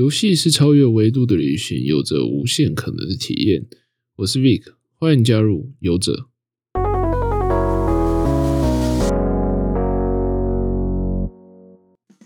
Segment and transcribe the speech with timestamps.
[0.00, 3.66] 游戏是超越维度的旅行，有着无限可能的体验。
[4.16, 4.62] 我是 Vic，
[4.98, 6.30] 欢迎加入游者。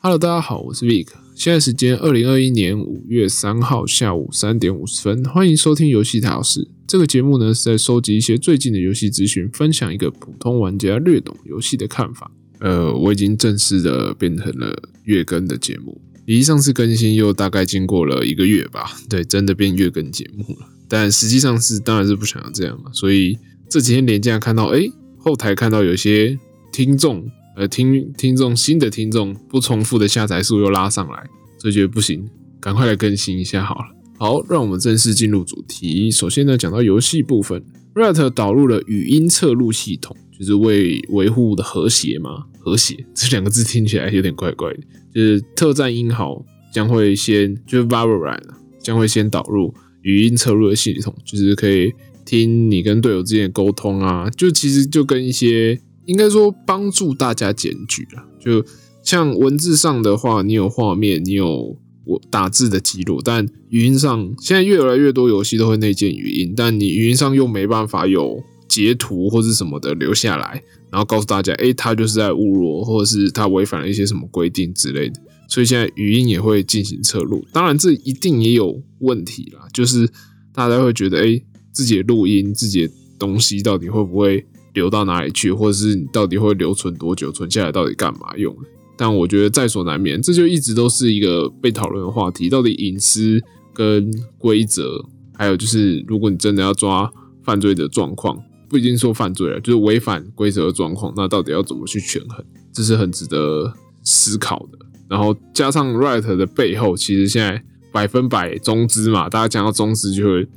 [0.00, 1.08] Hello，大家好，我是 Vic。
[1.34, 6.68] 现在时间二零二一年五月三号下午三点五十分，欢迎收听游戏大师。
[6.86, 12.30] 这个节目呢是在收集一些最近的游戏资讯，分享一个普通玩家略懂游戏的看法。
[12.61, 16.00] 呃，我已经正式的变成了月更的节目。
[16.27, 20.66] 离上次更新又大概经过了一个月吧，对，真的变月更节目了。
[20.88, 23.38] 但实际上是当然是不想要这样嘛，所以
[23.69, 24.87] 这几天连假看到，哎，
[25.19, 26.38] 后台看到有些
[26.73, 31.27] 听众，呃，听听众新的听众不重复的下载数又拉上来，
[31.59, 32.28] 所以觉得不行，
[32.61, 33.84] 赶快来更新一下好了。
[34.16, 36.11] 好，让我们正式进入主题。
[36.11, 37.62] 首先呢，讲到游戏部分
[37.95, 42.45] ，Riot 导入了语音测录系统，就是为维护的和谐嘛。
[42.64, 44.80] 和谐 这两个字听起来有点怪怪的。
[45.14, 48.41] 就是特战英豪将会先，就是 Valorant
[48.82, 49.72] 将会先导入
[50.02, 51.92] 语音测录的系统，就是可以
[52.24, 58.64] 听你跟队友之间的沟通啊，就其实就跟一些应该说帮助大家检举啊，就
[59.02, 70.62] 像文字上的话，你有画面，你有我打字的记录，但语音上现在越来越多游戏都会内建语音，但你语音上又没办法有截图或者什么的留下来。
[70.91, 77.45] 然后告诉大家，哎，他就是在侮辱，或者是他违反了一些什么规定之类的，所以现在语音也会进行测录。
[77.53, 80.09] 当然，这一定也有问题啦，就是
[80.53, 81.42] 大家会觉得，哎，
[81.73, 88.57] 自己的录音、自己的东西到底会不会流到哪里去，或者是你到底会留存多久，存下来到底干嘛用？
[88.97, 92.48] 但我觉得在所难免，这就一直都是一个被讨论的话题。
[92.48, 93.42] 到底隐私
[93.73, 95.05] 跟规则，
[95.37, 98.41] 还有就是如果你真的要抓犯罪的状况。
[98.75, 102.44] 不一定说犯罪了，就是违反规则的状况，那到底要怎么去权衡？
[102.72, 103.72] 这是很值得
[104.03, 104.78] 思考的。
[105.08, 110.48] 然后加上 Right 的背后，其实现在百分百中资嘛，大家讲到中资就会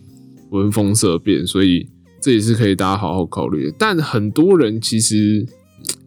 [0.49, 1.87] 闻风色变，所以
[2.19, 3.71] 这也是可以大家好好考虑。
[3.77, 5.45] 但很多人其实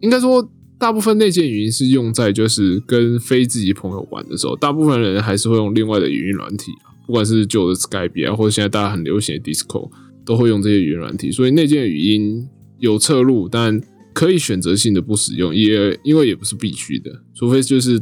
[0.01, 0.45] 应该说，
[0.77, 6.73] 大部分内建语音是用在就是跟非自己朋友玩的时候，大部分人还是会用另外的语音软体
[7.07, 9.89] 不管是旧的 Skype 啊，或者现在大家很流行的 Discord。
[10.31, 12.47] 都会用这些语言软体，所以内建语音
[12.79, 13.81] 有侧录，但
[14.13, 18.01] 可以选择性的不使用，也因为也不是必须的，除非就是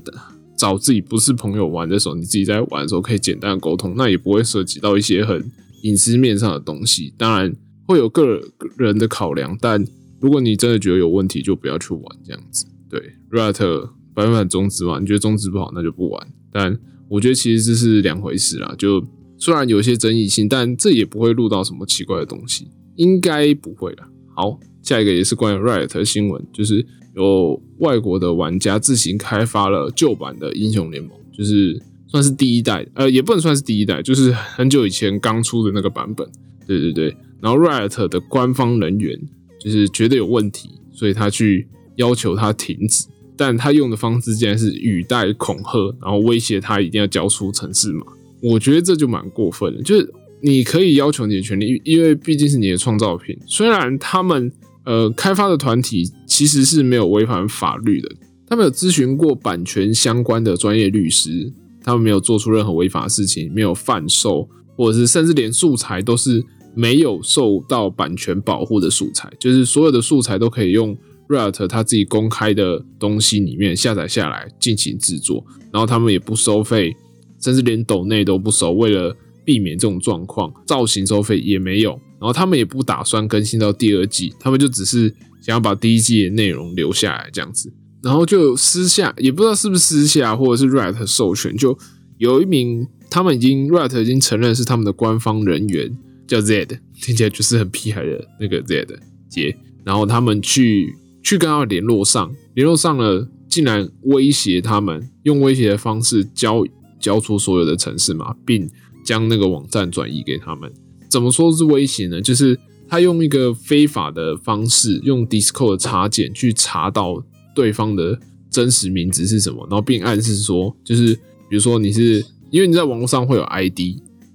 [0.55, 5.43] 找自己不是朋友玩的时候，你自己在玩的时候可以简单的沟通，那也不会涉及到一些很
[5.81, 7.11] 隐私面上的东西。
[7.17, 7.51] 当然
[7.87, 8.39] 会有个
[8.77, 9.83] 人的考量，但
[10.19, 12.67] 如果你真的觉得有问题，就不要去玩这样子。
[12.87, 13.01] 对
[13.31, 16.27] ，Rat 百分百中资嘛，你觉得中资不好，那就不玩。
[16.51, 19.03] 但我觉得其实这是两回事啦，就。
[19.39, 22.67] 虽然有些争议性，但这也不会录到什么奇怪的东西，
[22.97, 24.03] 应该不会了。
[24.35, 26.85] 好，下一个也是关于 Riot 的新闻，就是
[27.15, 36.27] 有外国的玩家自行开发了旧版的英雄联盟，就是算是第一代，呃，也不能算是第一代，就是很久以前刚出的那个版本。
[36.67, 39.17] 对对对，然后 Riot 的官方人员
[39.59, 48.05] 就是觉得有问题，所以他去要求他停止，但他用的方式竟然是语带恐吓，然后威胁他一定要交出城市码。
[48.41, 53.37] 我觉得这就蛮过分的，就是你可以要求你的权利，因为毕竟是你的创造品。
[53.45, 54.51] 虽然他们
[54.85, 58.09] 呃开发的团体其实是没有违反法律的，
[58.47, 61.51] 他们有咨询过版权相关的专业律师，
[61.83, 66.41] 他们没有做出任何违法事情，没有贩售，或者是甚至连素材都是
[66.73, 76.95] 没有受到版权保护的素材，就是所有的素材都可以用 Riot 他自己公开的东西里面下载下来进行制作，然后他们也不收费。
[77.39, 81.91] 甚至连抖内都不收，为了避免这种状况，造型收费也没有。
[82.19, 85.07] 然后他们也不打算更新到第二季，他们就只是
[85.41, 87.71] 想要把第一季的内容留下来这样子。
[88.03, 91.77] 然后就私下，也不知道是不是私下，或者是 Riot 授权，就
[92.17, 98.87] 有一名他们已经 Riot 已经承认是他们的官方人员，叫 Zed，听起来就是很屁孩的那个 Zed
[99.29, 99.55] 杰。
[99.85, 106.65] 然后他们去去跟他联络上，联络上了，竟然威胁他们，用威胁的方式交。
[106.99, 108.69] 交出所有的城市码，并
[109.03, 110.71] 将那个网站转移给他们。
[111.09, 112.21] 怎么说是威胁呢？
[112.21, 117.23] 就是他用一个非法的方式，用 Discord 的插件去查到
[117.55, 118.19] 对方的
[118.49, 121.13] 真实名字是什么，然后并暗示说，就是
[121.49, 123.79] 比如说你是因为你在网络上会有 ID，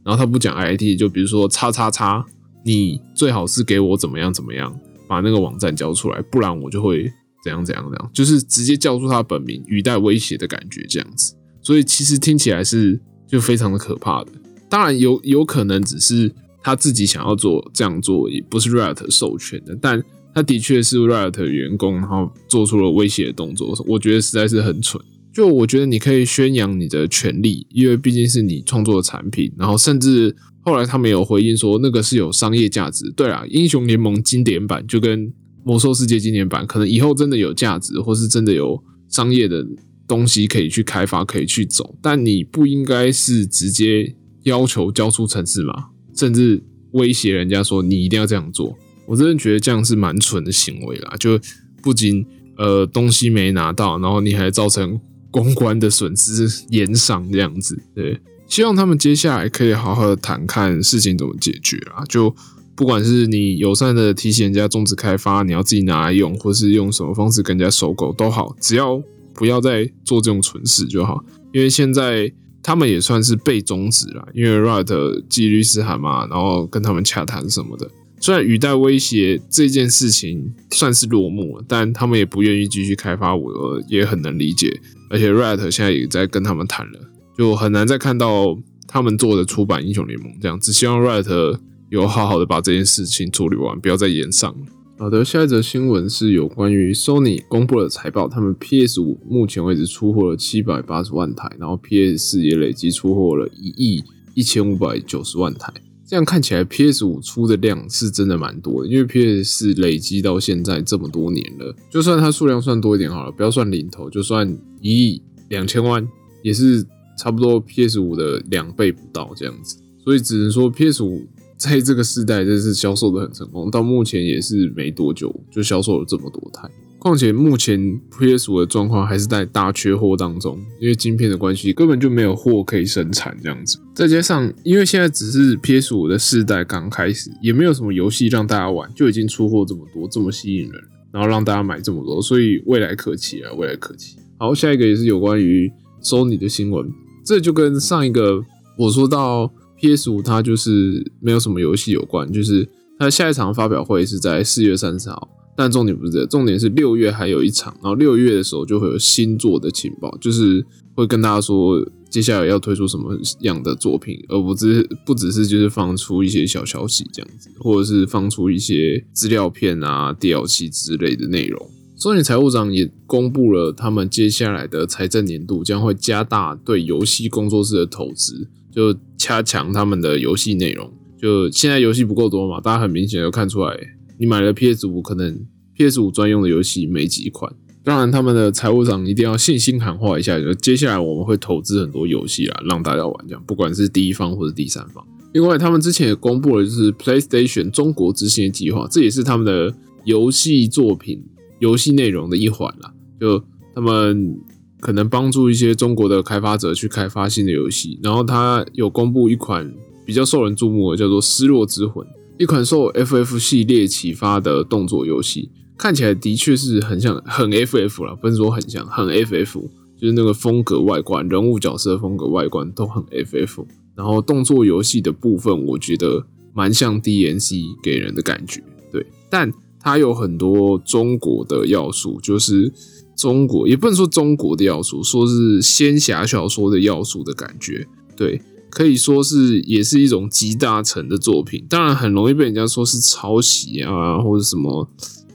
[0.05, 2.25] 然后他不讲 ID，就比如说叉叉叉，
[2.65, 7.11] 你最好是给我怎么样怎么样，把那个网站交出来，不然我就会
[7.44, 11.35] 怎样怎样怎样，就是直接叫出他本名，语带威胁的感觉，这样子。
[11.64, 14.31] 所以其实听起来是就非常的可怕的，
[14.69, 16.32] 当然有有可能只是
[16.62, 20.00] 他自己想要做这样做，也不是 Riot 授权的，但
[20.34, 25.02] 他的确是 Riot 员工，然后做出了威胁的动作，我觉得实在是很蠢，
[25.32, 29.52] 就我觉得你可以宣扬你的权利，因为毕竟是你创作的产品。
[29.56, 33.11] 然后甚至后来他们有回应说，那个是有商业价值。
[33.16, 35.32] 对啊，英雄联盟经典版就跟
[35.64, 39.64] 魔兽世界经典版，可能以后真的有价值，或是真的有商业的
[40.06, 41.97] 东西可以去开发，可以去走。
[42.03, 45.87] 但你不应该是直接要求交出城市嘛，
[46.17, 46.62] 甚至
[46.93, 48.77] 威胁人家说你一定要这样做。
[49.06, 51.39] 我真的觉得这样是蛮蠢的行为啦，就
[51.83, 55.01] 不仅呃东西没拿到，然后你还造成。
[55.35, 62.05] 公关的损失延赏这样子，对，希望他们接下来可以好好的谈，看事情怎么解决啊。
[62.09, 62.33] 就
[62.77, 69.03] 不管是你友善的提醒人家终止开发，你要自己拿来用，或是用什么方式跟人家收购都好，只要
[69.35, 71.25] 不要再做这种蠢事就好。
[71.53, 72.33] 因为现在
[72.63, 77.91] 他们也算是被终止了，因为 Riot 寄律师函嘛，然后跟他们洽谈什么的。
[78.21, 84.81] 虽然语带威胁这件事情算是落幕了，但他们也不愿意继续开发，我也很能理解。
[85.11, 86.99] 而且 Riot 现在也在跟他们谈了，
[87.37, 88.59] 就很难再看到
[88.89, 90.59] 他们做的出版英雄联盟这样。
[90.59, 91.59] 只希望 Riot
[91.91, 94.67] 有好好的把这件事情处理完，不要再延上了。
[95.05, 104.03] 好的，下一则新闻是有关于 Sony 公布了财报，他们 PS 五目前为止出货了七百八十万台，然后 PS 四也累计出货了一亿
[104.33, 105.71] 一千五百九十万台。
[106.06, 114.50] 这样看起来，PS 五出的量是真的蛮多的，因为 PS 四累积到现在这么多年了，就算它数量算多一点好了，不要算零头，就算
[114.81, 116.09] 一亿两千万，
[116.43, 116.83] 也是
[117.19, 126.69] 差不多 PS 五的两倍不到这样子，所以只能说 PS 五在这个时代真是销售的很成功，到目前也是没多久就销售了这么多台。
[126.99, 133.79] 况且目前 PS 五的状况还是在大缺货当中，因为晶片的关系，根本就没有货可以生产这样子。
[133.95, 144.17] 再加上，因为现在只是 PS 五的世代刚开始，也没有什么游戏让大家玩，就已经出货这么多，这么吸引人，然后让大家买这么多，所以未来可期啊，未来可期。
[144.39, 145.71] 好，下一个也是有关于
[146.03, 146.91] Sony 的新闻，
[147.23, 148.43] 这就跟上一个
[148.79, 152.69] 我说到 PS 五它就是没有什么游戏有关，就是
[152.99, 155.29] 它下一场发表会是在四月三十号。
[155.56, 160.65] 但重点不是这，重点是六月还有一场，然后六月的时候就会有新作的情报，就是
[160.97, 161.81] 会跟大家说
[162.11, 171.71] 接下来要推出什么样的作品，而不只是不只是就是放出一些小消息这样子，或者是放出一些资料片啊、DLC 之类的内容。
[171.94, 180.91] 索尼财务长也公布了他们接下来的财政年度将会加大对游戏工作室的投资，就加强他们的游戏内容。
[181.17, 183.75] 就现在游戏不够多嘛，大家很明显就看出来。
[184.19, 187.53] 你买了 PS 五，可能 PS 五专用的游戏没几款。
[187.82, 193.26] 当然，他们的财务长一定要信心喊话一下，就接下来我们会投资很多游戏啊，让大家玩。
[193.29, 195.06] 这样，不管是第一方或者第三方。
[195.32, 199.75] 另外，他们之前也公布了就是 PlayStation 中国执行的计划，这也是他们的
[200.05, 201.23] 游戏作品、
[201.59, 202.94] 游戏内容的一环啦。
[203.21, 203.43] 就
[203.75, 204.38] 他们
[204.85, 207.99] 可能帮助一些中国的开发者去开发新的游戏。
[208.03, 209.73] 然后，他有公布一款
[210.05, 212.07] 比较受人注目的，叫做《失落之魂》。
[212.37, 215.49] 一款受 FF 系列启发的动作游戏，
[215.79, 219.55] 看起来的确是很像很 FF 了，不是说很像很 FF，
[219.99, 223.65] 就是那个风格外观、人物角色风格外观都很 FF。
[223.97, 229.07] 然后动作游戏的部分，我觉得蛮像 DNC 给人的感觉，对。
[229.31, 229.51] 但
[229.81, 232.71] 它有很多中国的要素，就是
[233.16, 238.40] 中国也不能说中国的要素，说是仙侠小说的要素的感觉，对。
[238.70, 244.88] 可以说是也是一种集大成的作品，当然很容易被人家说是抄袭啊，或者什么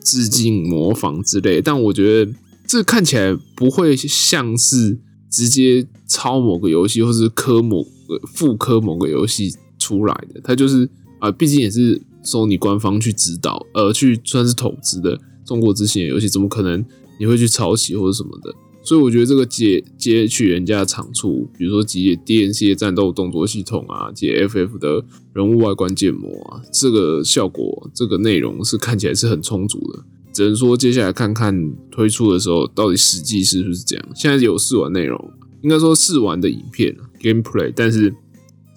[0.04, 1.62] 致敬、模仿之类。
[1.62, 2.34] 但我觉得
[2.68, 5.00] 这看起来不会像是
[5.32, 10.42] 直接抄某个游戏，或是科某个复刻某个游戏出来的。
[10.44, 16.84] 它就是啊，毕竟也是索尼官方去指导，呃，去算是投资的中国之前的游戏，怎么可能
[17.20, 18.56] 你会去抄袭或者什么的？
[18.82, 30.04] 所以我觉得这个接接取人家的长处，比如说接 DNC 的战斗动作系统啊，接 FF 的人物外观建模啊，这个效果、这个内容是看起来是很充足的。
[30.32, 34.10] 只能说接下来看看推出的时候到底实际是不是这样。
[34.16, 38.16] 现在有试玩内容，应该说试玩的影片 gameplay，但是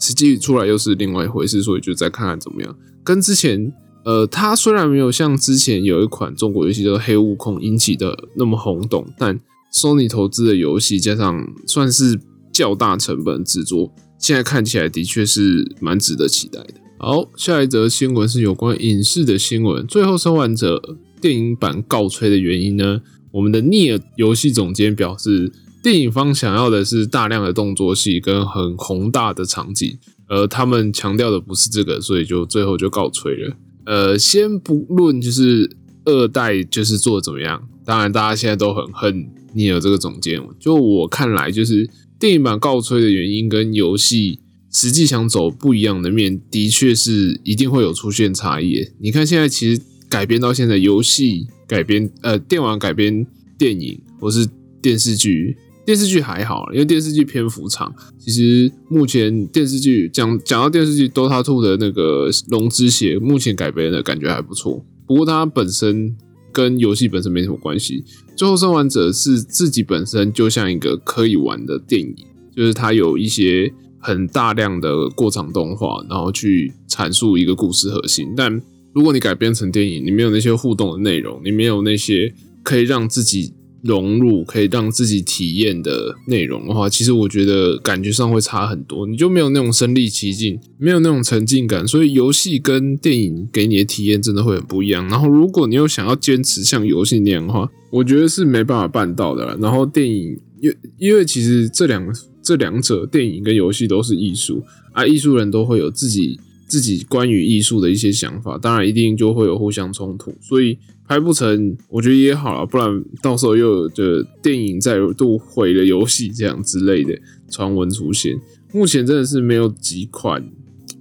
[0.00, 2.76] 实际出来又是另外一回事，所以就再看看怎么样。
[3.04, 3.72] 跟之前，
[4.04, 9.38] 呃，它虽然没有像之前有一款中国游戏叫做《黑悟空》引起的那么轰动，但
[9.72, 12.18] Sony 投资的游戏加上算是
[12.52, 16.74] 较大成本制作，现在看起来的确是蛮值得期待的。
[16.98, 19.86] 好，下一则新闻是有关影视的新闻。
[19.86, 20.80] 最后生还者
[21.20, 23.00] 电影版告吹的原因呢？
[23.32, 25.50] 我们的 Near 游戏总监表示，
[25.82, 33.56] 电影方想要的是大量的动作戏跟很宏大的场景，而他们强调的不是这个，所以就最后就告吹了。
[33.84, 35.70] 呃，先不论就是
[36.04, 39.28] 二代就是做的怎么样，当然大家现在都很恨。
[39.54, 40.40] 你有这个总监。
[40.58, 44.38] 就我看来，就是电影版告吹的原因跟游戏
[44.72, 48.88] 实际想走不一样的面，的确是一定会有出现差异。
[48.98, 53.26] 你看现在其实改编到现在，游戏改编呃电玩改编
[53.58, 54.48] 电影或是
[54.80, 55.56] 电视剧。
[55.84, 57.92] 电视剧还好，因为电视剧篇幅长。
[58.18, 64.84] 其实目前电视剧讲讲到电视剧《Dota Two》的那个《龙之血》，目前改编的感觉还不错。
[65.06, 66.16] 不过它本身
[66.52, 68.04] 跟游戏本身没什么关系。
[68.36, 72.14] 《最后生还者》是自己本身就像一个可以玩的电影，
[72.54, 78.32] 就是它有一些很大量的过场动画，然后去阐述一个故事核心。
[78.36, 78.62] 但
[78.94, 83.52] 如果你改编成电影，你没有那些互动的内容，你没有那些可以让自己。
[83.82, 91.86] 融入可以让自己体验的内容的话，其实我觉得感觉上会差很多，你就没有那种身临其境，没有那种沉浸感。
[91.86, 95.08] 所以游戏跟电影给你的体验真的会很不一样。
[95.08, 99.58] 然后如果你又想要坚持像游戏那样的话，我觉得是没办法办到的。
[99.60, 102.06] 然后电影，因因为其实这两
[102.40, 104.62] 这两者，电影跟游戏都是艺术
[104.92, 110.78] 啊，艺术人都会有自己自己关于艺术的一些想法，当然一定就会有互相冲突，所以。
[111.08, 117.18] 拍不成，我觉得也好了，不然到时候又有的电影再度毁了游戏这样之类的
[117.50, 118.40] 传闻出现。
[118.72, 120.42] 目前真的是没有几款，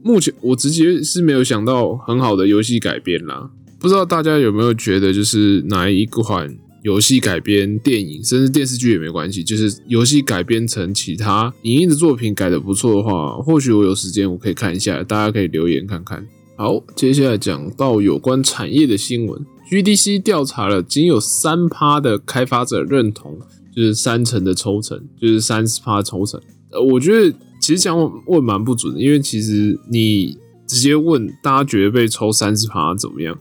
[0.04, 3.52] 目前我直接是没有想到很好的游戏改编啦。
[3.80, 16.28] 不知道大家有没有觉得，就是哪一款游戏改编电影，甚至电视剧也没关系，就是游戏改编成其他影音的作品改的不错的话，或许我有时间我可以看一下，大家可以留言看看。
[16.58, 19.46] 好，接下来讲到有关产业的新闻。
[19.72, 23.40] GDC 调查了，仅有三趴的开发者认同，
[23.74, 26.38] 就是三成的抽成，就是三十趴抽成。
[26.72, 30.38] 呃，我觉得其实这样问蛮不准的，因为其实你
[30.68, 33.38] 直接问大家觉得被抽三十趴怎么样？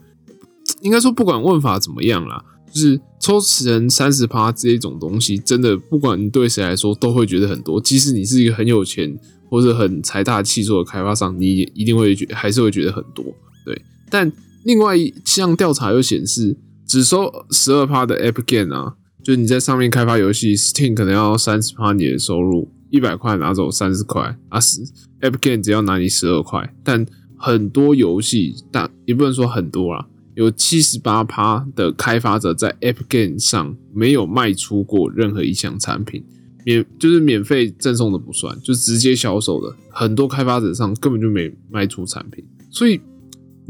[0.81, 2.41] 应该说不管问法怎么样啦，
[2.73, 7.81] 就是抽成三十趴这一种东西，真的不管你对谁来说都会觉得很多。
[7.81, 9.19] 即使你是一个很有钱
[9.49, 13.25] 或者很财大气粗的开发商，你也一定会觉还是会觉得很多。
[13.65, 14.31] 对，但。
[14.63, 26.73] 另外一项调查又显示，只收十二趴的 App Game 啊，就是你在上面开发游戏，Steam 可能要三十趴你的收入，一百块拿走三十块啊，App Game 只要拿你十二块。
[26.83, 27.05] 但
[27.37, 36.23] 很多游戏，但也不能说很多啦，有七十八趴的开发者在 App Game 上没有卖出过任何一项产品，
[36.65, 43.01] 免就是免费赠送的不算，就直接销售的，很多开发者上根本就没卖出产品，所以。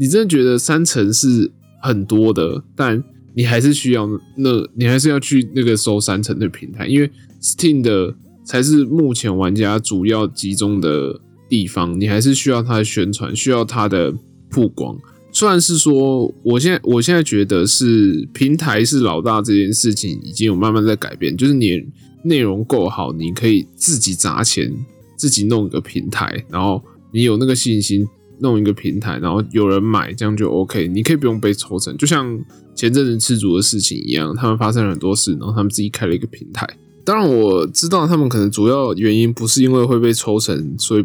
[0.02, 1.48] 你真的觉得三成是
[1.80, 3.00] 很多的，但
[3.34, 4.04] 你还是需要
[4.36, 7.08] 那，你还是要去那个收三成的平台，因为
[7.40, 8.12] Steam 的
[8.44, 14.12] 才是目前玩家主要集中的地方，你还是需要它的宣传，需要它的
[14.50, 14.98] 曝光。
[15.30, 21.80] 虽然是说，我现在我现在觉得是平台是老大这件事情已经有慢慢在改变，就是你
[22.24, 24.74] 内容够好，你可以自己砸钱，
[25.16, 26.82] 自己弄一个平台，然后
[27.12, 28.04] 你有那个信心。
[28.42, 30.88] 弄一个平台，然后有人买，这样就 OK。
[30.88, 32.38] 你可以不用被抽成，就像
[32.74, 36.68] 前阵子吃足的事情一样，他们发生了很多事，然后他们自己开了一个平台。
[37.04, 41.04] 当然，我知道他们可能主要原因不是因为会被抽成，所以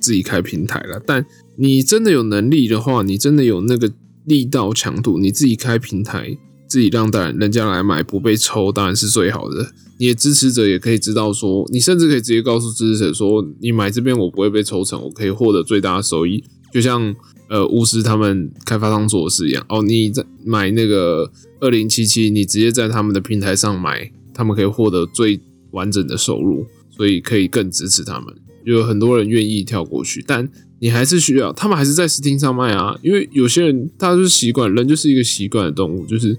[0.00, 1.00] 自己开平台了。
[1.06, 1.24] 但
[1.56, 3.90] 你真的有能力的话，你真的有那个
[4.24, 9.72] 力道强度，你自己开平台，自己让大人家来买，不被抽，当然是最好的。
[10.00, 16.44] 你的支持者也可以知道说，你甚至可以直接告诉支持者说，你买这边我不会被抽成，我可以获得最大的收益。
[16.72, 17.14] 就像
[17.48, 28.34] 呃巫师他们开发商做的事一样哦，你在买那个二零七七，你直接在他们的平台上买，他们可以获得最完整的收入，所以可以更支持他们。
[28.64, 30.46] 有很多人愿意跳过去，但
[30.78, 36.38] 你还是需要，他们还是在 Steam 上卖啊，因为有些人他就是习惯，人就是一个习惯的动物，就是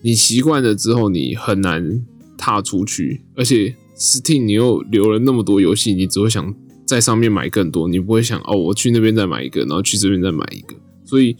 [0.00, 2.04] 你习惯了之后，你很难
[2.36, 6.54] 踏出去，而且 Steam 你又留了那么多游戏，你只会想。
[6.92, 10.76] 在上面买更多，你不会想哦，我去那边再买一个，然后去这边再买一个。
[11.06, 11.34] 所以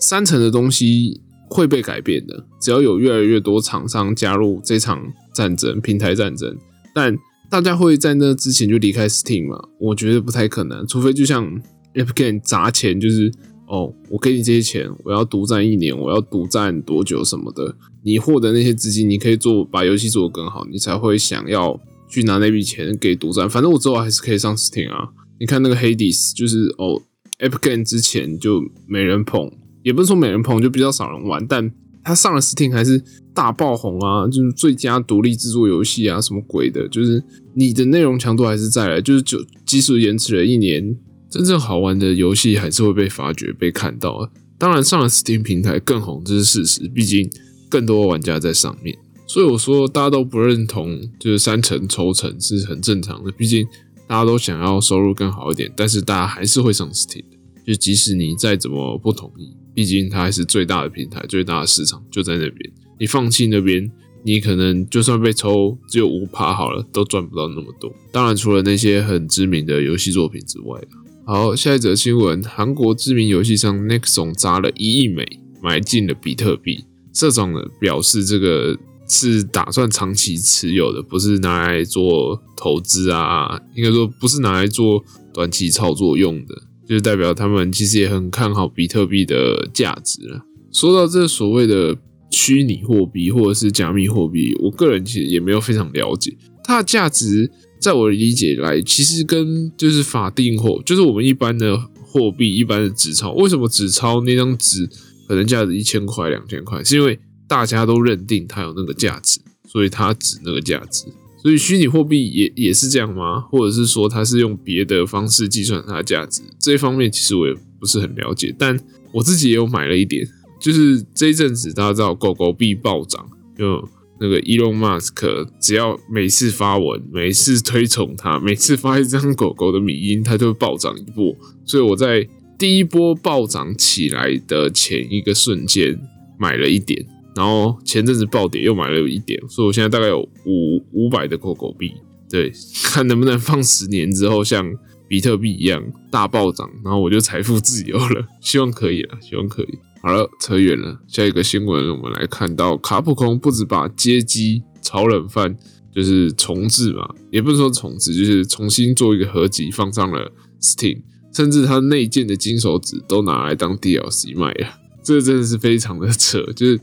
[0.00, 5.00] 三层的东西会被改变的，只要有越来越多厂商加入这场
[5.32, 6.56] 战争，平台战争。
[6.92, 7.16] 但
[7.48, 9.68] 大家会在那之前就离开 Steam 吗？
[9.78, 11.46] 我觉得不太可能，除非就像
[11.94, 13.32] Epic Game 砸钱，就是
[13.68, 17.76] 哦，我给你这些钱，我要独占一年，我要独占多久什么的。
[18.02, 21.80] 你获得那些资金，你可以做把游戏做得更好，你才会想要。
[22.08, 25.08] 去拿那笔钱给独占，反正我之后还是可以上 Steam 啊。
[25.38, 27.02] 你看那个 Hades，就是哦
[27.38, 29.50] ，Epic Game 之前就没人捧，
[29.82, 31.46] 也不是说没人捧，就比较少人玩。
[31.46, 31.70] 但
[32.02, 33.02] 他上了 Steam 还是
[33.34, 37.22] 大爆红啊，就是最佳独立制作游戏啊，什么鬼的，就是
[37.54, 40.96] 你的内容强度还是在来，就是就即使延迟了一年，
[41.28, 44.30] 真正好玩的游戏还是会被发掘、被看到。
[44.56, 47.28] 当然，上了 Steam 平台更红，这是事实，毕竟
[47.68, 48.96] 更多玩家在上面。
[49.36, 53.66] 所以我说大家都不认同，就是三成抽成是很正常的，毕竟
[54.06, 57.22] 大家都想要收入更好一点，但是大家还是会上 Steam，
[57.66, 63.92] 就即使你再怎么不同意，毕竟它还是最大的平台，最大的市场就在那边，你放弃那边。
[64.24, 67.94] 你可能就算被抽只有五趴好了，都赚不到那么多。
[68.10, 70.80] 当然，除了那些很知名的游戏作品之外
[71.24, 75.24] 好，下一则新闻：韩国知名游戏商 Nexon 砸了一亿美
[75.62, 76.86] 买进了比特币。
[77.12, 78.76] 社长呢表示，这个
[79.08, 86.54] 是打算长期持有的，不是拿来做投资啊，应该说不是拿来做短期操作用的，
[86.88, 90.42] 就是代表他们其实也很看好比特币的价值了。
[90.72, 91.96] 说到这所谓的。
[92.28, 97.50] 虚拟货币或者是加密货币，我个人其实也没有非常了解它的价值。
[97.80, 104.86] 在我的理解来，其实跟就是法定货，就是我们一般的货币、一般的纸钞，为什么纸钞那张纸
[105.28, 111.06] 可能价值一千块、两千块，是因为大家都认定它有那个价值，所以它值那个价值。
[111.42, 113.40] 所以虚拟货币也也是这样吗？
[113.40, 116.42] 或者是说它是用别的方式计算它的价值？
[116.58, 118.78] 这一方面其实我也不是很了解，但
[119.12, 120.26] 我自己也有买了一点。
[120.58, 123.86] 就是这一阵子，大家知道狗狗币暴涨，就
[124.18, 131.36] 那个 Elon Musk，只要每次发文，每次推崇他，每次发一张狗狗的米音，它就会暴涨一波。
[131.64, 132.26] 所以我在
[132.58, 136.00] 第一波暴涨起来的前一个瞬间
[136.38, 141.92] 买了一点，然后前阵子暴跌又买了一点，所以我现在大概有五五百的狗狗币。
[142.30, 142.50] 对，
[142.82, 144.66] 看能不能放十年之后像
[145.06, 148.26] 比特币一样大暴涨，然后我就财富自由了。
[148.40, 149.78] 希望可以了，希望可以。
[150.02, 150.98] 好了，扯远了。
[151.06, 155.56] 下一个新闻，我们来看到卡普空不止把街机炒冷饭
[155.94, 161.02] 就是重置嘛，也不是说重置，就是重新做一个合集放上了 Steam，
[161.32, 164.68] 甚至它内建的金手指都拿来当 DLC 卖了。
[165.02, 166.42] 这真的是非常的扯。
[166.54, 166.80] 就是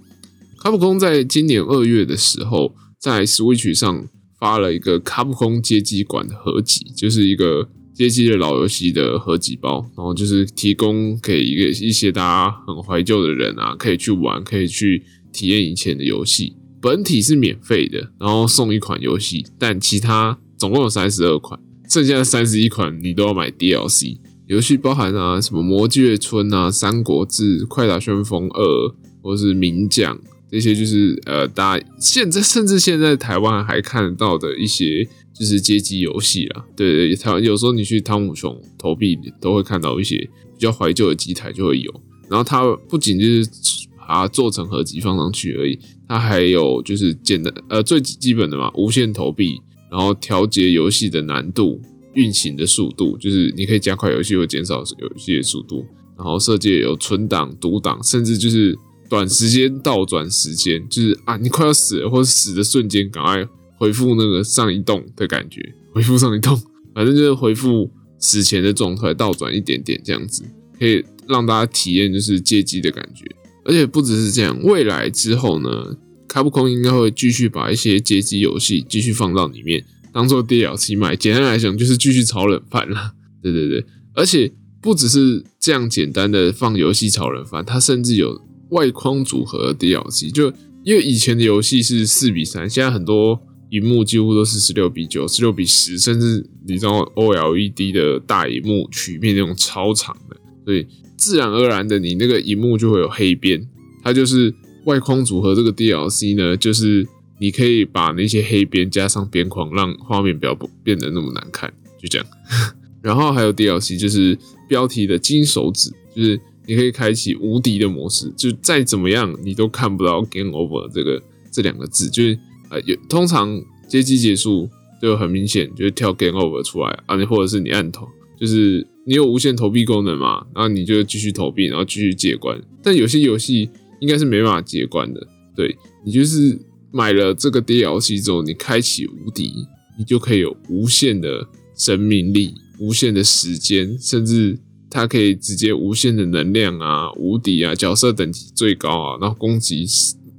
[0.63, 4.08] 卡普空在今年二月的时候，在 Switch 上
[4.39, 7.67] 发了一个卡普空街机馆的合集，就是一个。
[7.93, 16.55] 街机的老游戏的合集包，然后就是提供给一个一些大家很怀旧的人啊，可以去玩，可以去体验以前的游戏。
[16.81, 24.18] 本体是免费的，然后送一款游戏，但其他总共有三十二款，剩下的三十一款你都要买 DLC。
[24.48, 30.20] 游戏包含啊，什么魔界村啊、三国志、快打旋风二，或是名将
[30.53, 35.07] 这些，就是呃，大家现在甚至现在台湾还看得到的一些。
[35.35, 41.92] 就是街机游戏啦，对对，台湾有时候你去汤姆熊投币都会看到一些比较怀旧的机台就会有，
[42.29, 43.50] 然后它不仅就是
[43.98, 51.81] 把它做成合集放上去而已，它还有就是简单呃最基本的嘛，无线投币，然后调节游戏的难度、
[52.13, 55.83] 运行的速度，就是你可以加快游戏或减少游戏的速度，
[56.16, 58.77] 然后设计有存档、读档，甚至就是
[59.14, 63.48] 短时间倒转时间，就是啊你快要死了或者死的瞬间赶快。
[63.76, 65.60] 回复那个上一动的感觉，
[65.94, 66.56] 回复上一动，
[66.96, 70.42] 反正就是回复死前的状态，倒转一点点这样子，
[70.80, 73.26] 可以让大家体验就是接机的感觉。
[73.66, 75.98] 而且不只是这样，未来之后呢，
[76.30, 81.14] 卡普空应该会继续把一些街机游戏继续放到里面，当做 DLC 卖。
[81.16, 83.12] 简单来讲，就是继续炒冷饭了。
[83.44, 84.50] 对对对，而且
[84.82, 88.42] 不只是这样简单的放游戏炒冷饭，它甚至有
[88.74, 90.29] 外框组合的 DLC。
[90.31, 93.42] 就因为以前的游戏是四比三，现在很多。
[93.70, 100.86] 荧幕几乎都是十六比九、十六比十，甚至你知道 OLED 的大荧幕曲面那种超长的，所以
[101.18, 103.68] 自然而然的你那个荧幕就会有黑边。
[104.03, 104.53] 它就是
[104.86, 107.07] 外框组合这个 DLC 呢，就是
[107.40, 112.27] 你可以把那些黑边加上边框，让画面不要不变得那么难看，就这样。
[113.01, 114.38] 然后还有 DLC 就是
[114.70, 121.22] 标题的金手指，就是你可以开启无敌的模式，就再怎么样你都看不到 Game Over 这个
[121.52, 122.38] 这两个字，就是。
[122.86, 124.68] 有通常接机结束
[125.00, 132.60] 就很明显，就是跳 Game Over 出来啊，你或者是你按投，就是你有无限投币功能嘛，然后你就继续投币，然后继续接关。
[132.82, 133.70] 但有些游戏
[134.02, 136.60] 应该是没办法接关的，对你就是
[136.92, 139.54] 买了这个 DLC 之后，你开启无敌，
[139.96, 144.58] 你就可以有无限的生命力、无限的时间，甚至
[144.94, 149.86] 它可以直接无限的能量啊、无敌啊、角色等级最高啊，然后攻击。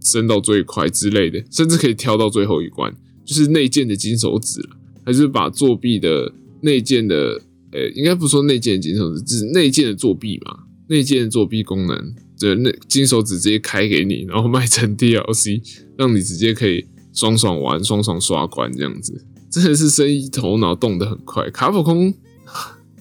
[0.06, 4.76] 升到最快之类的，甚至可以跳到最后一关，就是内建的金手指了。
[5.02, 7.40] 还是把作弊的内建的，
[7.72, 10.64] 呃，应该不说内建的金手指，就是内建的作弊嘛？
[10.88, 15.62] 内建的作弊功能，这那金手指直接开给你，然后卖成 DLC，
[15.96, 21.48] 让你直接可以爽爽玩、爽爽刷关这样子，真的是生意头脑动得很快。
[21.48, 22.12] 卡普空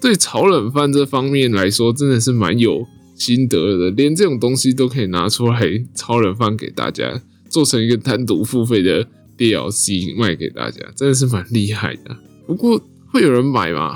[0.04, 2.86] 对炒冷饭这方面来说，真的是蛮有。
[3.16, 5.62] 心得的，连这种东西都可以拿出来
[5.94, 12.18] 超冷饭给大家，做成一个单独付费的 DLC 卖给大家，真的是蛮厉害的。
[12.48, 13.96] 不过会有人买吗？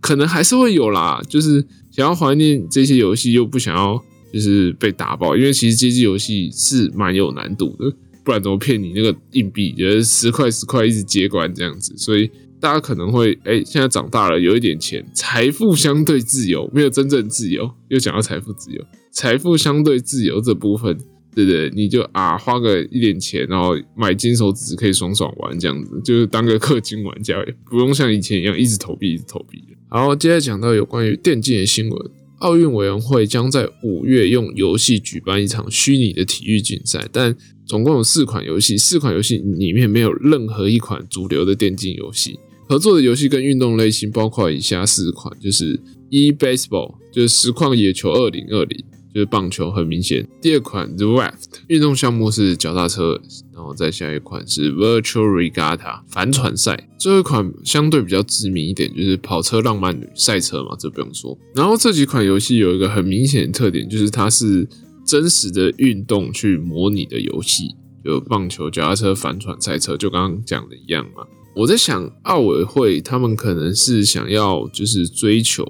[0.00, 3.98] 可能还是会有啦，就是想要怀念这些游戏，又不想要
[4.34, 7.90] 就是被打爆，因为其实街机游戏是蛮有难度的，
[8.24, 12.28] 不然怎么骗你那个硬币，就是十块十块一直接关这样子，所以。
[12.60, 17.68] 大家可能会哎，现在长大了，有一点钱，财富相对自由，没有真正自由。
[17.88, 20.96] 又讲到财富自由，财富相对自由这部分，
[21.34, 21.70] 对不对？
[21.74, 27.34] 你就啊，花个一点钱，然后买金手指可以爽爽玩，这样子就是当个氪金玩家，
[27.70, 29.58] 不用像以前一样一直投币，一直投币。
[29.88, 37.34] 好，接下来讲到有关于电竞的新闻，奥运委员会将在五月用游戏举办一场虚拟的体育竞赛，但
[37.66, 42.38] 总共有四款游戏，四款游戏里面没有任何一款主流的电竞游戏。
[42.70, 50.24] 合作的游戏跟运动类型包括以下四款，就是一 baseball，就是实况野球二零二零，就是棒球，很明显。
[50.40, 53.20] 第二款 the raft，运动项目是脚踏车，
[53.52, 56.88] 然后再下一款是 virtual regatta，帆船赛。
[56.96, 61.36] 最后一款相对比较知名一点，就是跑车浪漫女赛车嘛，这不用说。
[61.56, 64.68] 然后这几款游戏有一个很明显的特点，就是它是
[65.04, 71.26] 真实的运动去模拟的游戏，就棒球、脚踏车、帆船赛车，就刚刚讲的一样嘛。
[71.54, 75.66] 我在想，奥委会他们可能是想要就是追求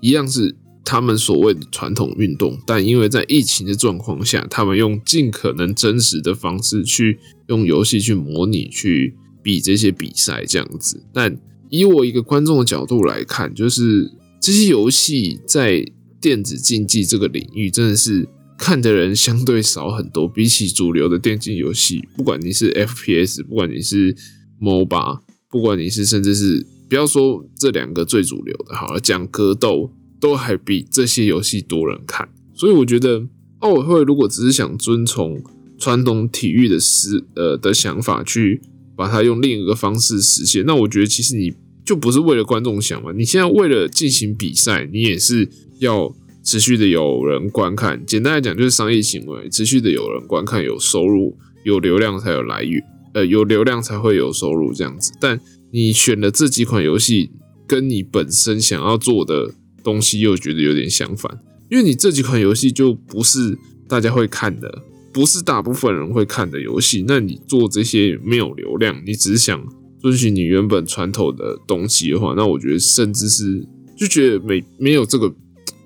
[0.00, 7.18] 一样是他们所谓的传统运动，但因为在疫情的状况下，他们用尽可能真实的方式去
[7.48, 11.02] 用游戏去模拟去比这些比赛这样子。
[11.12, 11.36] 但
[11.70, 15.84] 以我一个观众的角度来看，就是这些游戏在
[16.20, 24.14] 电子竞技这个领域真的是看的人相对少很多，比起主流的电竞游戏，不管你是 FPS，不管你是
[24.60, 25.23] MOBA。
[25.54, 29.88] 不管你是甚至是不要说这两个最主流的，好了，讲格斗
[30.18, 33.24] 都还比这些游戏多人看，所以我觉得
[33.60, 35.40] 奥委会如果只是想遵从
[35.78, 38.60] 传统体育的思呃的想法去
[38.96, 46.12] 把它用另一个方式实现，那我觉得其实你就不是为了观众想嘛，你现在为了进行比赛，你也是要
[46.42, 52.82] 持续的有人观看，简单来讲就是商业行为，持续的有人观看，有收入，有流量才有来源。
[53.14, 57.30] 呃，有流量才会有收入这样子，但你选的这几款游戏
[57.66, 63.56] 跟你本身想要做的东西又觉得有点相反，因为你这几款游戏就不是
[63.88, 69.64] 大家会看的，不是大部分人会看的游戏，那你做这些没有流量，你只是想
[70.00, 73.64] 遵循你原本传统的东西的话，那我觉得甚至是
[73.96, 75.32] 就觉得没没有这个，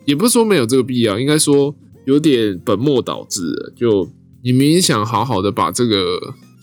[0.07, 3.43] 也不是说没有这个必要，应该说有点本末倒置，
[3.77, 4.09] 就
[4.43, 6.19] 你明明想好好的把这个。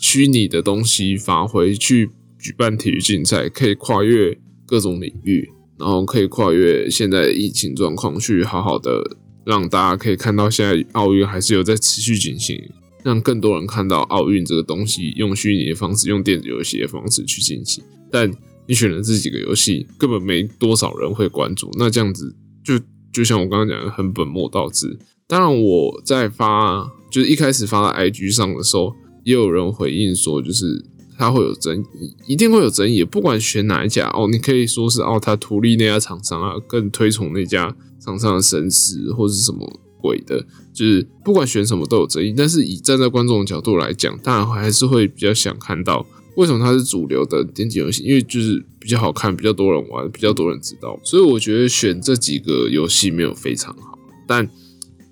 [0.07, 4.37] 虚拟的东西发挥去举办体育竞赛，可以跨越
[4.67, 12.55] 各种领域，然后可以跨越现在疫情状况，去好好的让大家可以看到现在奥运还是有在持续进行，
[13.03, 17.83] 让更多人看到奥运这个东西用虚拟的方式，用电子游戏的方式去进行。
[18.11, 18.31] 但
[18.67, 22.79] 你选的这几个游戏根本没多少人会关注，那这样子就
[23.11, 24.99] 就像我刚刚讲的，很本末倒置。
[25.27, 28.95] 当然我在发就是一开始发在 IG 上的时候。
[29.25, 30.85] 也有人回应说，就是
[31.17, 33.03] 他会有争议，一定会有争议。
[33.03, 42.35] 不管选哪一家哦，你可以说是哦，他图利那家厂商啊，更推崇那家厂商的神识或是什么鬼的，就是不管选什么都有争议。
[42.37, 50.99] 但是以站在观众的角度来讲，当然还是会比较想看到为什么它是主流的电竞游戏，因为就是比较好看，比较多人玩，比较多人知道。
[51.03, 54.47] 所以我觉得选这几个游戏没有非常好，但。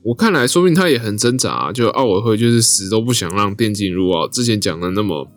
[0.03, 1.71] 我看来，说明他也很挣扎。
[1.71, 4.27] 就奥委会就是死都不想让电竞入奥。
[4.27, 5.27] 之前讲的那么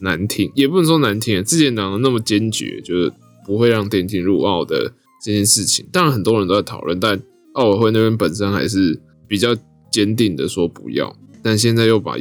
[0.00, 1.42] 难听，也不能说难听。
[1.44, 3.12] 之前讲的那么坚决，就是
[3.46, 4.92] 不会让电竞入奥的
[5.22, 5.86] 这件事情。
[5.92, 7.20] 当然，很多人都在讨论，但
[7.54, 9.54] 奥委会那边本身还是比较
[9.92, 11.16] 坚定的说不要。
[11.42, 12.16] 但现在又把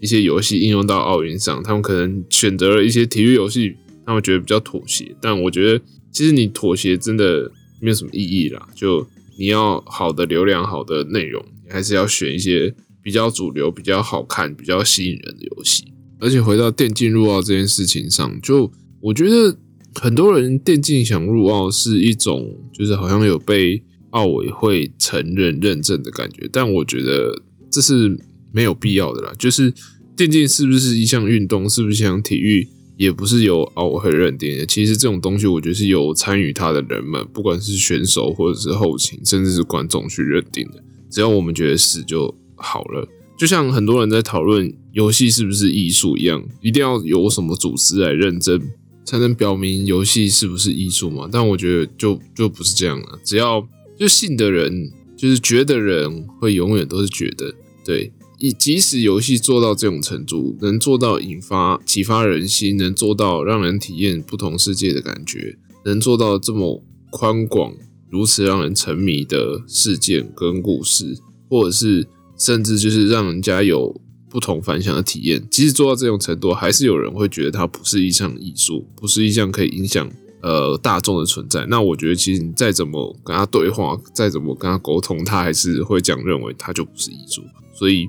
[0.00, 5.16] 一些游戏应用到奥运上，他们可能选择了一些体育游戏，他们觉得比较妥协。
[5.22, 5.82] 但我觉得，
[6.12, 8.68] 其实你妥协真的没有什么意义啦。
[8.74, 9.06] 就
[9.36, 15.84] 你要好的流量、好的内容，你还是要选一些比较主流、比较好看、比较吸引人的游戏。
[16.20, 19.58] 而且回到电竞入奥这件事情上，就我觉得
[20.00, 26.48] 很多人电竞想入奥是一种，就是好像有被奥委会承认认证的感觉。
[26.50, 28.18] 但我觉得这是
[28.52, 29.32] 没有必要的啦。
[29.38, 29.74] 就是
[30.16, 32.68] 电竞是不是一项运动，是不是像体育？
[32.96, 40.82] 也不是由奥委会认定的，其实这种东西，我觉得是由参与它的人们，不管是选手或者是后勤，甚至是观众去认定的。
[41.10, 43.08] 只要我们觉得是就好了。
[43.36, 48.60] 就像很多人在讨论游戏是不是艺术一样，一定要有什么组织来认证，
[49.04, 51.28] 才能表明游戏是不是艺术嘛？
[51.30, 53.18] 但我觉得就就不是这样了。
[53.24, 53.66] 只要
[53.98, 57.52] 就信的人，就是觉得人会永远都是觉得
[57.84, 58.12] 对。
[58.38, 67.72] 以即使游戏做到这种程度，能做到引发启发人心，能做到让人体验不同世界的感觉，能做到这么宽广、
[68.10, 71.16] 如此让人沉迷的事件跟故事，
[71.48, 72.06] 或者是
[72.38, 80.10] 甚至就是让人家有不同凡响的体验，即使做到这种程度，还是有人会觉得它不是一项艺术，不是一项可以影响。
[80.42, 87.40] 呃，大众的存在，那我觉得其实你再怎么跟他对话，再怎么跟他沟通，他还是会这样认为，他就不是艺术。
[87.74, 88.06] 所以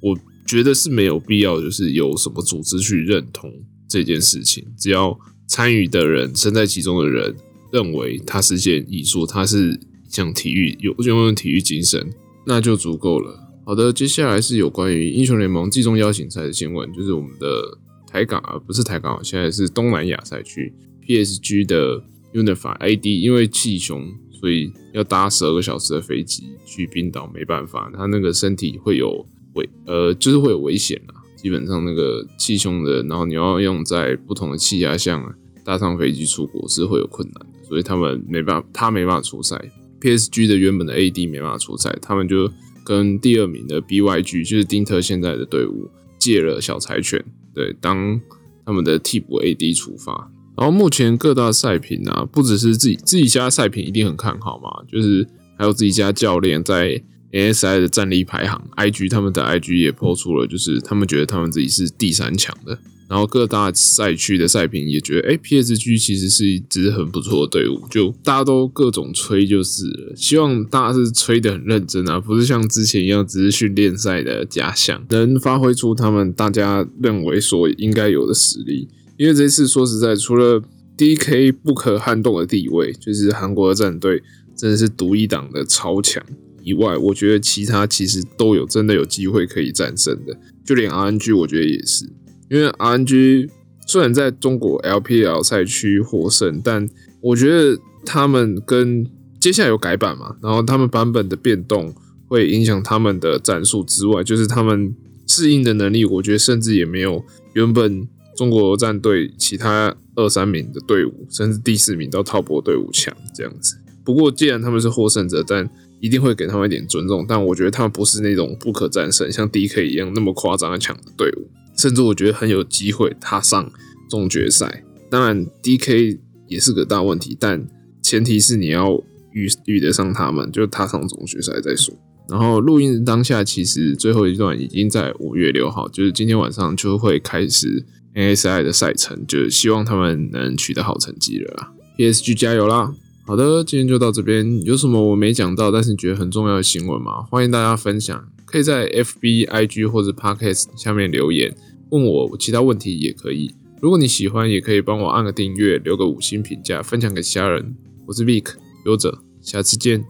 [0.00, 3.52] 我觉得是没有必要，就是有什么组织去认同
[3.88, 4.66] 这件事情。
[4.78, 7.34] 只要参与的人、身在其中的人
[7.72, 12.10] 认为它是件艺术，它是像体育有拥有体育精神，
[12.46, 13.48] 那就足够了。
[13.64, 20.72] 好的，接下来是有关于英雄联盟季中邀请赛的新闻，就是我们的台港啊，不是台港，现在是东南亚赛区。
[21.06, 31.14] PSG 的 Unify ID 因为气雄，所以要搭十二个小时的飞机去冰岛，没办法，他那个身体会有危，呃，就是会有危险啊。
[31.36, 35.18] 基本上那个气胸的，然后你要用在不同的气压下
[35.64, 39.56] 搭上飞机出国是会有困难的，所以他们没办法，他没办法出赛。
[40.02, 42.50] PSG 的原本的 AD 没办法出赛，他们就
[42.84, 48.20] 跟第二名的 BYG，就是丁特现在的队伍借了小柴犬，对，当
[48.64, 50.30] 他们的替补 AD 出发。
[50.56, 62.78] 然后目前各大赛品啊，不只是自己自己家赛品一定很看好嘛，就是还有自己家教练在 ASI 的战力排行，IG 他们的 IG 也抛出了，就是他们觉得他们自己是第三强的。
[63.08, 70.14] 然后各大赛区的赛评也觉得，哎，PSG 其实是一支很不错的队伍，就大家都各种吹，就是了。
[70.14, 78.86] 希望大家是吹的很认真啊，不是像之前一样只是训练赛的假象，能发挥出他们大家认为所应该有的实力。
[79.16, 80.62] 因为这次说实在，除了
[80.96, 84.22] D.K 不可撼动的地位，就是韩国的战队
[84.56, 86.22] 真的是独一档的超强
[86.62, 90.36] 以外，我觉得其他其实都有真的有机会可以战胜的。
[90.64, 92.04] 就连 RNG，我觉得也是，
[92.50, 93.48] 因为 RNG
[93.86, 96.88] 虽然在中国 LPL 赛区获胜，但
[97.20, 99.06] 我觉得他们跟
[99.40, 101.94] 接下来有改版嘛，然后他们版本的变动
[102.28, 104.94] 会影响他们的战术之外，就是他们
[105.26, 108.08] 适应的能力，我觉得甚至也没有原本。
[108.36, 113.76] 中国战队其他二三名的队伍，甚至第四名到滔博队伍强这样子。
[114.02, 115.68] 不过，既然他们是获胜者，但
[116.00, 117.24] 一定会给他们一点尊重。
[117.28, 121.48] 但我觉得他们不是那种不可战胜，像 D.K 一样那么夸张的强的队伍。
[121.76, 123.70] 甚至我觉得很有机会踏上
[124.08, 124.82] 总决赛。
[125.08, 127.66] 当然，D.K 也是个大问题，但
[128.02, 131.94] 前提是你要遇遇得上他们，就踏上总决赛再说。
[132.28, 137.86] 然后录音当下，其实最后一段已经在五月六号，就是今天晚上就会开始。
[138.12, 141.68] ASI 的赛程，就是希望他们能取得好成绩了。
[141.96, 142.92] PSG 加油啦！
[143.30, 144.60] 好的，今天就到这边。
[144.64, 147.22] 有什么我没讲到，但是觉得很重要的新闻吗？
[147.30, 151.56] 欢迎大家分享，可以在 FB、IG 或者 Podcast 下面留言
[151.90, 153.54] 问我其他问题也可以。
[153.80, 157.72] 如果你喜欢，也可以帮我按个订阅，留个五星评价，分享给其他人。
[158.04, 158.46] 我是 Vic
[158.84, 160.04] 游者，下次见。